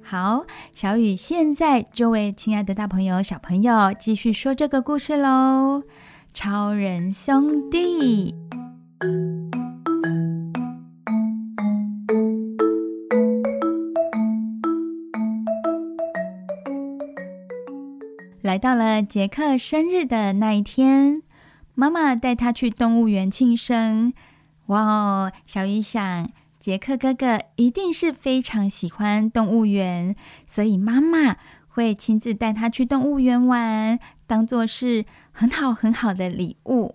[0.02, 5.82] 好，小雨现在就为亲爱的大朋友、小朋友继续说这个故事喽。
[6.32, 8.34] 超人兄弟
[18.48, 21.22] 来到了杰克生日的那一天，
[21.74, 24.14] 妈妈带他去动物园庆生。
[24.68, 26.30] 哇哦，小雨想。
[26.58, 31.36] 杰克哥哥一定是非常喜欢动物园，所以妈妈
[31.66, 36.94] 会亲自带他去动物园玩，当做是很好很好的礼物。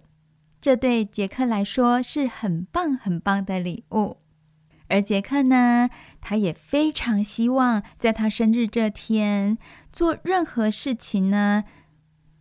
[0.60, 4.18] 这对杰克来说是很棒很棒的礼物。
[4.90, 5.90] 而杰克呢，
[6.20, 9.58] 他也非常希望在他生日这天
[9.94, 11.64] 做任何事情呢。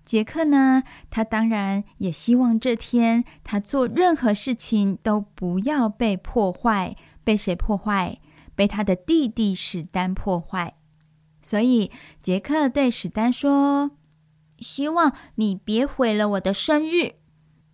[0.04, 6.96] 杰克呢，他当然也希望这天他做任何事情都不要被破坏。
[7.22, 8.18] 被谁破坏？
[8.56, 10.74] 被他的弟弟史丹破坏。
[11.40, 13.92] 所以杰克对史丹说
[14.58, 17.12] ：“希望你别毁了我的生日。”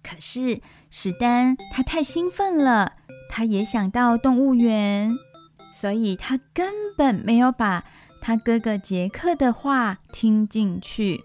[0.04, 0.60] 可是
[0.90, 2.96] 史丹他太兴奋了，
[3.30, 5.16] 他也想到动物园，
[5.74, 7.86] 所以他根本没有把
[8.28, 11.24] 他哥哥杰克的话听进去，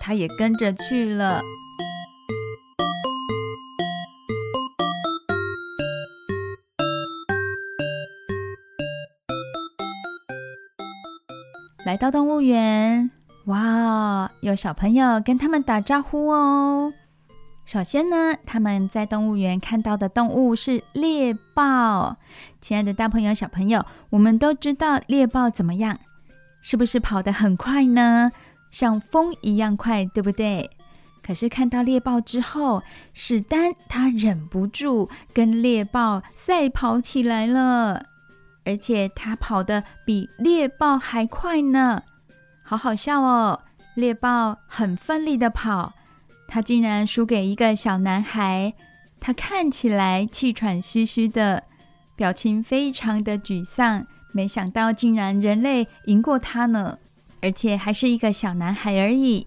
[0.00, 1.42] 他也跟着去了。
[11.84, 13.10] 来到动物园，
[13.44, 16.90] 哇，有小朋友跟他们打招呼哦。
[17.66, 22.16] 首先呢，他们在动物园看到的动物是猎豹。
[22.62, 25.98] 亲爱的大朋友、小朋友，我们都知道猎豹怎么样？
[26.60, 28.30] 是不是跑得很快呢？
[28.70, 30.70] 像风一样快，对不对？
[31.22, 32.82] 可是看到猎豹之后，
[33.12, 38.06] 史丹他忍不住跟猎豹赛跑起来了。
[38.64, 42.02] 而且他跑得比猎豹还快呢，
[42.62, 43.60] 好好笑哦！
[43.94, 45.94] 猎豹很奋力的跑，
[46.46, 48.74] 他竟然输给一个小男孩，
[49.18, 51.64] 他看起来气喘吁吁的，
[52.14, 54.06] 表情非常的沮丧。
[54.32, 56.98] 没想到竟然人类赢过他呢，
[57.40, 59.46] 而且还是一个小男孩而已。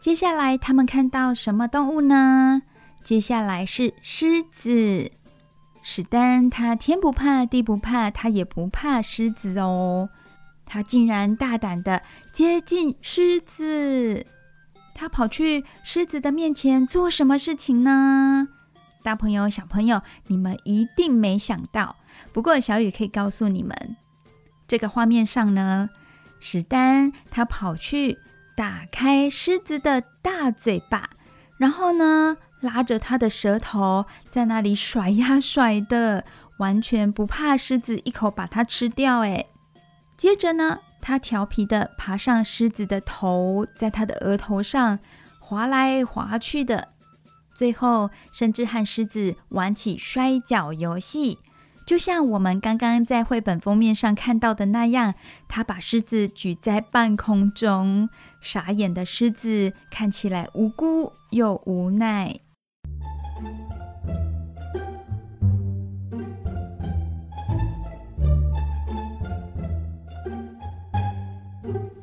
[0.00, 2.62] 接下来他们看到什么动物呢？
[3.02, 5.12] 接下来是狮子。
[5.82, 10.08] 史丹他天不怕地不怕，他也不怕狮子哦。
[10.64, 12.02] 他竟然大胆的
[12.32, 14.26] 接近狮子，
[14.94, 18.48] 他跑去狮子的面前做什么事情呢？
[19.02, 21.96] 大朋友小朋友，你们一定没想到。
[22.32, 23.96] 不过小雨可以告诉你们，
[24.66, 25.90] 这个画面上呢，
[26.40, 28.18] 史丹他跑去
[28.56, 31.10] 打开狮子的大嘴巴，
[31.58, 36.24] 然后呢，拉着他的舌头在那里甩呀甩的，
[36.58, 39.20] 完全不怕狮子一口把它吃掉。
[39.20, 39.46] 哎，
[40.16, 44.98] 接着呢，他调皮的爬上狮子的头，在他的额头上
[45.38, 46.88] 滑来滑去的，
[47.54, 51.38] 最后甚至和狮子玩起摔跤游戏。
[51.86, 55.14] 就像我们刚刚在绘本封面上看到的那样，
[55.46, 58.08] 他把狮子举在半空中，
[58.40, 62.40] 傻眼的狮子看起来无辜又无奈。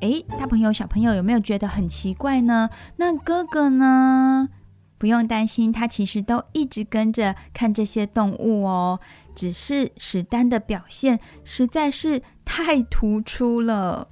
[0.02, 2.70] 诶，大朋友、小朋友有没有觉得很奇怪呢？
[2.98, 4.50] 那哥哥呢？
[4.98, 9.00] 不用担心，他其实都一直跟着看这些动物哦。
[9.36, 14.08] 只是史丹的表现实在是太突出了。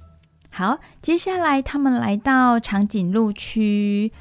[0.50, 4.12] 好，接下来他们来到长颈鹿区，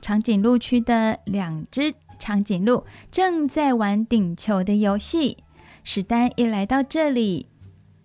[0.00, 5.38] 长颈鹿区的两只长颈鹿正在玩顶球的游戏。
[5.82, 7.48] 史丹一来到这里，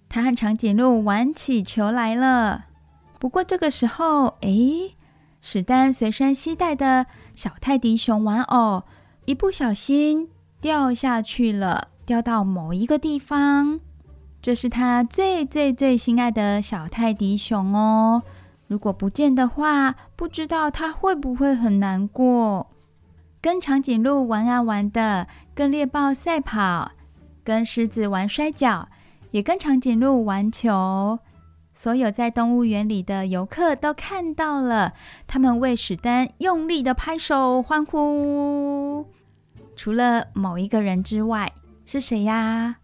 [0.10, 2.66] 他和长颈鹿玩起球来了。
[3.20, 4.96] 不过这个时候，诶，
[5.42, 8.84] 史丹随身携带的小泰迪熊玩偶
[9.26, 10.30] 一不小心
[10.62, 11.90] 掉下去了。
[12.08, 13.82] 掉到某一个地方，
[14.42, 18.24] 这是他最最最心爱的小泰迪熊哦。
[18.68, 22.68] 如果不见的话，不知道他会不会很难过。
[23.42, 26.92] 跟长颈鹿玩啊玩的，跟猎豹赛跑，
[27.44, 28.88] 跟狮子玩摔跤，
[29.32, 31.20] 也跟长颈鹿玩球。
[31.74, 34.94] 所有在动物园里的游客都看到了，
[35.28, 39.06] 他们为史丹用力的拍手欢呼。
[39.76, 41.52] 除了某一个人之外。
[41.88, 42.76] 是谁呀？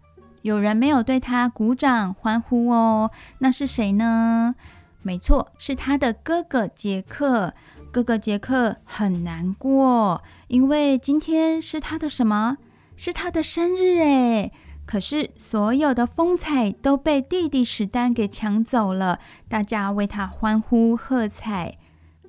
[0.43, 3.11] 有人没有对他鼓掌欢呼哦。
[3.39, 4.55] 那是谁呢？
[5.01, 7.53] 没错，是他的哥哥杰克。
[7.91, 12.57] 哥哥杰克很难过，因为今天是他的什么？
[12.95, 14.53] 是他的生日诶。
[14.85, 21.77] 可是所有的风采都被弟弟史丹给抢走了，大家为他欢呼喝彩，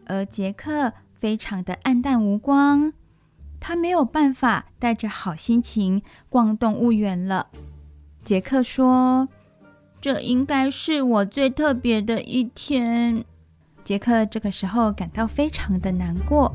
[0.06, 2.92] 而杰克非常的黯淡无光。
[3.66, 7.46] 他没有办法带着好心情逛动物园了。
[8.22, 9.26] 杰克说
[10.02, 13.24] ：“这应该是我最特别的一天。”
[13.82, 16.54] 杰克这个时候感到非常的难过。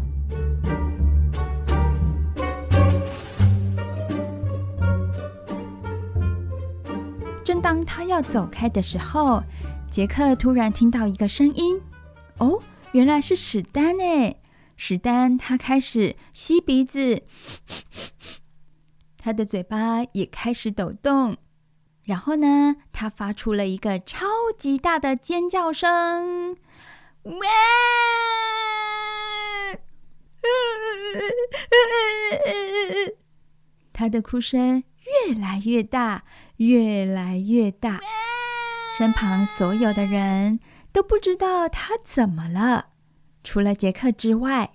[7.44, 9.42] 正当他要走开的时候，
[9.90, 11.82] 杰克突然听到一个声音
[12.38, 14.39] ：“哦，原来是史丹诶。”
[14.82, 17.24] 史丹，他开始吸鼻子，
[19.18, 21.36] 他的嘴巴也开始抖动。
[22.04, 24.26] 然后呢，他发出了一个超
[24.58, 26.56] 级大的尖叫声，
[27.24, 27.34] 哇！
[33.92, 34.86] 他的哭声
[35.28, 36.24] 越来越大，
[36.56, 38.00] 越来越大，
[38.98, 40.62] 身旁所有的人
[40.94, 42.92] 都不知道他怎么了。
[43.44, 44.72] 除了杰克之外，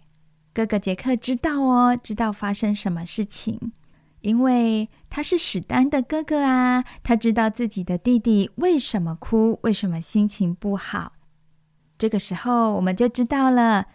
[0.53, 3.73] 哥哥杰克知道哦，知道发生什么事情，
[4.21, 11.13] 因为他是史丹的哥哥啊，他知道自己的弟弟为什么哭，为什么心情不好。
[11.99, 13.87] 这个时候，我们就知道了，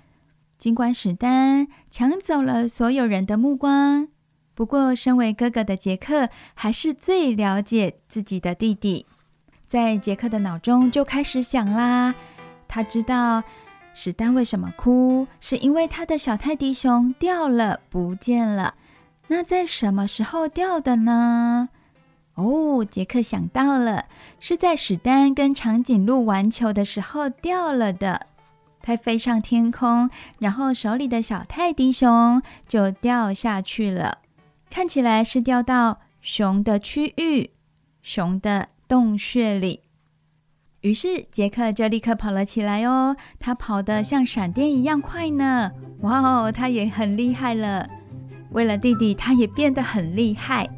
[0.57, 4.09] 尽管史丹抢走了所有人的目光，
[4.53, 9.05] 不过身为哥哥的杰克还是最了解自己的弟弟，
[9.65, 12.13] 在杰克的脑中就开始想啦，
[12.67, 13.43] 他知道。
[13.93, 15.27] 史丹为什么哭？
[15.39, 18.75] 是因为他的小泰迪熊掉了，不见了。
[19.27, 21.69] 那在什么时候掉的呢？
[22.35, 24.05] 哦，杰克想到了，
[24.39, 28.27] 是在史丹跟长颈鹿玩球的时候掉了的。
[28.81, 34.19] 他飞上天空，然后手里的小泰迪熊就掉下去了。
[34.69, 37.49] 看起来是掉到熊的区域，
[38.01, 39.81] 熊的洞穴里。
[40.81, 45.71] 于是杰克就立刻跑了起来哦，他跑得像闪电一样快呢！
[46.01, 47.89] 哇哦，他也很厉害了。
[48.51, 50.69] 为了弟弟，他也变得很厉害。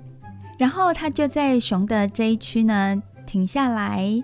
[0.58, 4.24] 然后他就在熊的这一区呢停下来，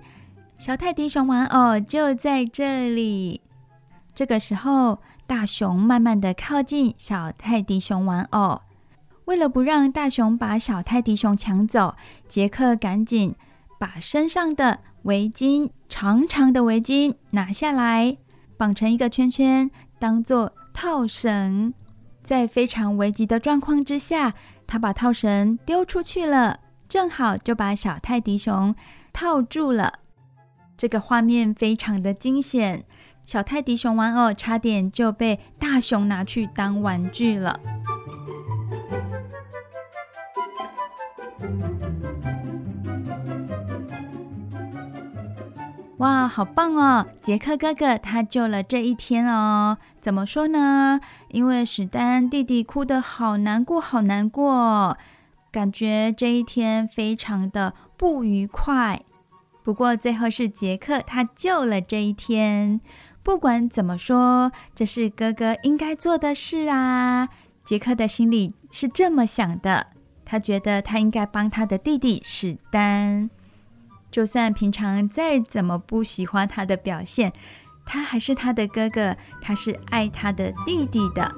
[0.58, 3.42] 小泰迪熊玩偶就在这里。
[4.16, 8.62] 这个时候，大熊慢慢的靠近小泰迪熊玩偶，
[9.26, 11.96] 为了不让大熊把小泰迪熊抢走，
[12.28, 13.36] 杰克赶紧
[13.80, 18.18] 把身上的围巾，长长的围巾拿下来，
[18.58, 19.70] 绑成一个圈圈，
[20.00, 21.74] 当做套绳。
[22.24, 24.34] 在非常危急的状况之下，
[24.66, 28.76] 他把套绳丢出去了，正好就把小泰迪熊
[29.14, 30.00] 套住了。
[30.76, 32.84] 这个画面非常的惊险，
[33.24, 37.60] 小泰迪熊玩偶差点就被大熊拿去当玩具了。
[46.08, 47.06] 哇，好棒哦！
[47.22, 49.78] 杰克哥哥他救了这一天哦。
[50.02, 51.02] 怎么说呢？
[51.28, 54.98] 因为史丹弟弟哭得好难过，好难过，
[55.52, 59.02] 感觉这一天非常的不愉快。
[59.66, 62.80] 不过最后是杰克他救了这一天。
[63.22, 67.28] 不管怎么说，这是哥哥应该做的事啊。
[67.66, 69.88] 杰克的心里是这么想的，
[70.24, 73.30] 他觉得他应该帮他的弟弟史丹。
[74.18, 77.32] 就算平常再怎么不喜欢他的表现，
[77.86, 81.32] 他还是他的哥哥，他是爱他的弟弟的。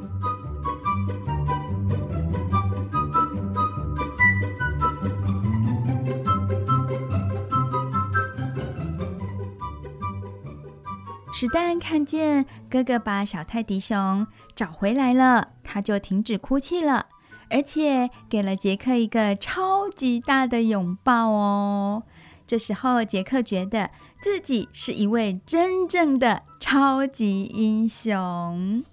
[11.34, 14.25] 史丹看见哥哥把小泰迪熊
[14.55, 17.07] 找回来了，他就停止哭泣了，
[17.49, 22.03] 而且给了杰克一个超级大的拥抱哦。
[22.50, 28.84] 这时候，杰克觉得自己是一位真正的超级英雄。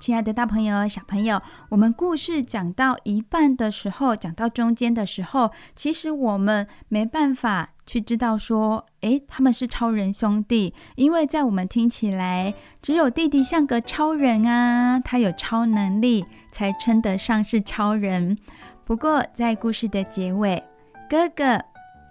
[0.00, 18.38] 亲爱的大朋友、小朋友，我们故事讲到一半的时候，讲到中间的时候，其实我们没办法去知道说，诶，他们是超人兄弟，因为在我们听起来，只有弟弟像个超人啊，他有超能力，才称得上是超人。
[18.86, 20.64] 不过，在故事的结尾，
[21.10, 21.62] 哥哥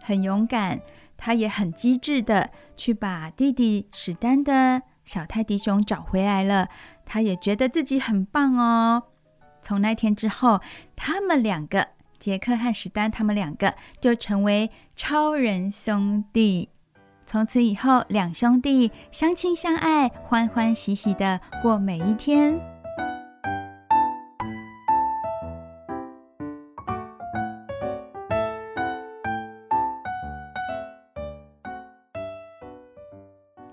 [0.09, 0.81] 很勇敢，
[1.15, 6.67] 他也很机智的去把弟弟史丹的小泰迪熊找回来了。
[7.05, 9.03] 他也觉得自己很棒哦。
[9.61, 10.61] 从那天之后，
[10.95, 16.69] 他们两个，杰克和史丹，他们两个就成为超人兄弟。
[17.27, 22.78] 从此以后，两兄弟相亲相爱，欢欢喜喜的过每一天。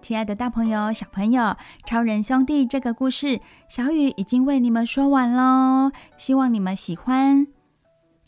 [0.07, 1.42] 亲爱的大朋友、小朋友，
[1.84, 5.90] 《超人兄弟》这个故事，小雨已经为你们说完喽。
[6.16, 7.48] 希望你们喜欢。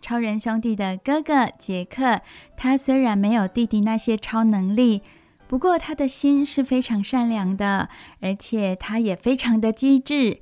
[0.01, 2.21] 超人兄弟的哥哥杰克，
[2.57, 5.03] 他虽然没有弟弟那些超能力，
[5.47, 7.89] 不过他的心是非常善良的，
[8.21, 10.41] 而且他也非常的机智。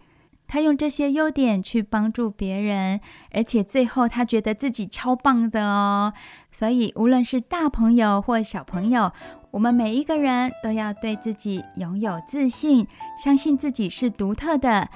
[0.49, 3.01] 他用这些优点去帮助别人，
[3.33, 6.13] 而且最后他觉得自己超棒的哦。
[6.53, 9.11] 所以，无论是大朋友或小朋友，
[9.57, 12.87] 我们每一个人都要对自己拥有自信，
[13.19, 14.91] 相信自己是独特的，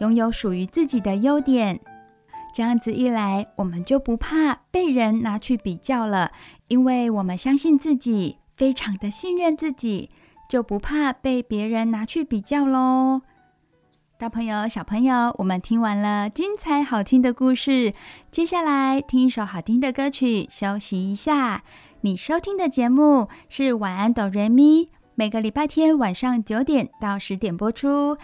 [0.00, 1.78] 拥有属于自己的优点。
[2.54, 6.32] 这样子一来，我们就不怕被人拿去比较了，
[6.68, 10.08] 因为我们相信自己，非常的信任自己，
[10.48, 13.20] 就不怕被别人拿去比较喽。
[14.16, 17.92] 大朋友、小朋友，我们听完了精彩好听的故事，
[18.30, 21.62] 接下来听一首好听的歌曲，休息一下。
[22.02, 28.18] 你收听的节目是晚安哆瑞咪，每个礼拜天晚上九点到十点播出。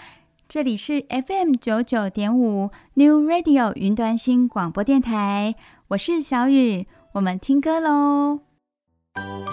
[0.47, 5.55] 这里是 FM 九九点五 New Radio 云端新广播电台，
[5.89, 8.41] 我是小雨，我们听歌喽。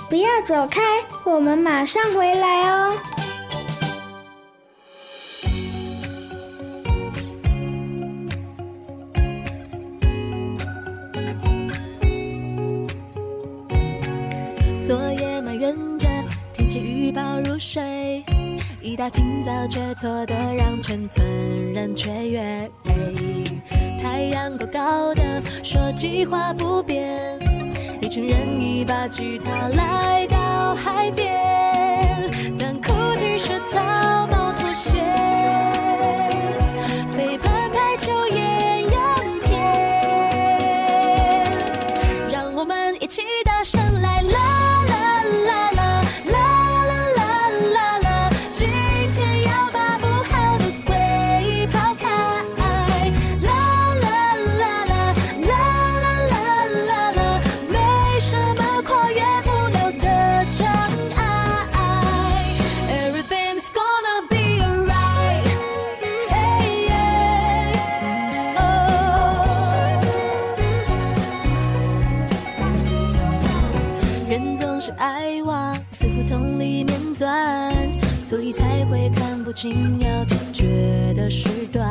[0.10, 0.82] 不要走开，
[1.26, 2.94] 我们马上回来哦。
[17.60, 18.24] 预报入睡，
[18.82, 21.22] 一大清早却错得让全村
[21.74, 22.72] 人雀跃。
[23.98, 25.22] 太阳高高的
[25.62, 27.38] 说计划不变，
[28.02, 35.04] 一群人一把吉他来到海边，短裤 T 恤草帽拖鞋，
[37.14, 38.49] 飞盘排球艳
[79.62, 81.86] 心要解决的时段，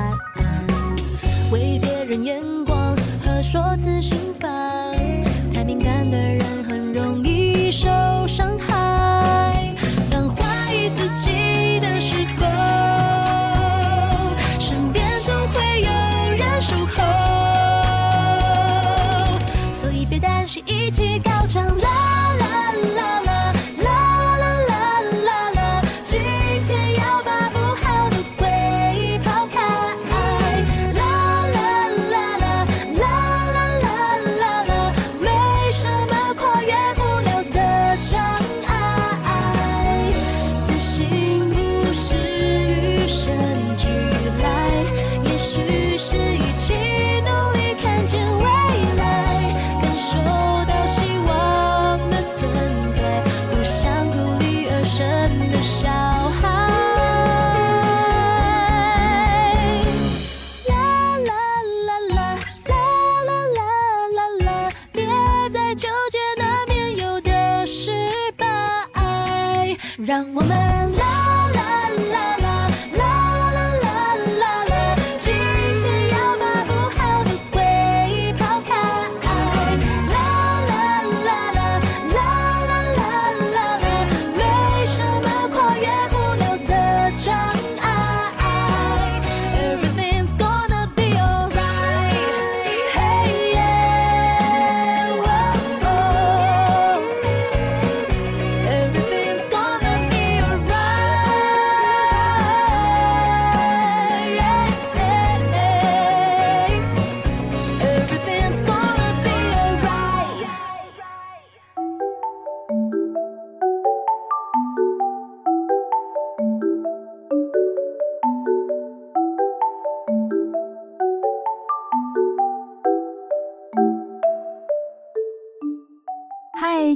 [1.52, 4.00] 为别人眼光和说辞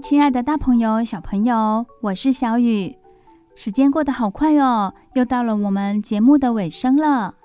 [0.03, 2.98] 亲爱的大朋友、小朋友，我是小雨。
[3.55, 7.36] 时间过得好快哦，又到了我们节目的尾声了。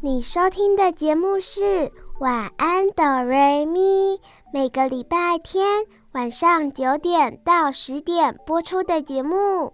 [0.00, 1.90] 你收听的节目是
[2.20, 4.20] 晚安哆瑞咪，
[4.54, 5.66] 每个礼拜天
[6.12, 9.72] 晚上九点到十点播出的节目。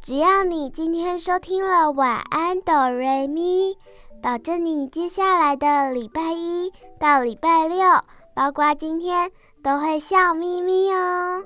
[0.00, 3.76] 只要你今天收听了晚安哆瑞咪，
[4.22, 7.84] 保证你接下来的礼拜一到礼拜六，
[8.32, 9.32] 包括今天，
[9.62, 11.44] 都会笑眯眯哦。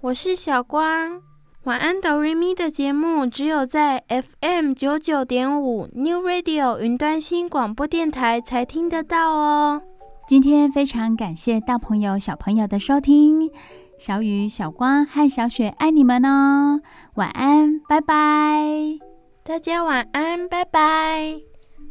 [0.00, 1.20] 我是小光。
[1.64, 9.82] 晚安，哆瑞咪的节目只有在 FM 九九点五 New Radio 云端新广播电台才听得到哦。
[10.26, 13.50] 今天非常感谢大朋友、小朋友的收听，
[13.98, 16.80] 小雨、小光和小雪爱你们哦。
[17.16, 18.98] 晚安，拜拜。
[19.42, 21.40] 大家晚安，拜拜。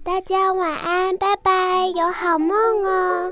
[0.03, 3.31] 大家晚安，拜拜，有好梦哦。